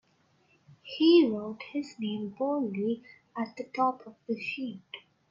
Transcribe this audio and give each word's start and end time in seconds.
He 0.81 1.27
wrote 1.31 1.61
his 1.73 1.93
name 1.99 2.29
boldly 2.29 3.03
at 3.37 3.55
the 3.55 3.65
top 3.65 4.07
of 4.07 4.15
the 4.27 4.35
sheet. 4.41 4.81